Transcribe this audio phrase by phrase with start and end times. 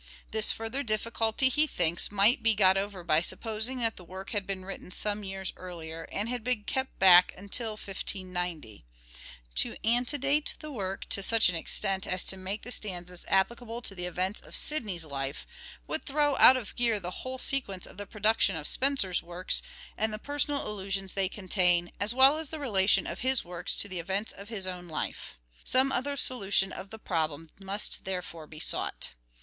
[0.31, 4.47] This further difficulty, he thinks, might be got over by supposing that the work had
[4.47, 8.83] been written some years earlier and had been kept back until 1590.
[9.53, 13.83] To ante date the work to such an extent as to make the stanzas applicable
[13.83, 15.45] to the events of Sidney's life
[15.85, 19.61] would throw out of gear the whole sequence of the production of Spenser's works
[19.95, 23.87] and the personal allusions they contain, as well as the relation of his works to
[23.87, 25.37] the events of his own life.
[25.63, 28.47] MANHOOD OF DE VERE: MIDDLE PERIOD 341 Some other solution of the problem must therefore
[28.47, 29.09] be sought.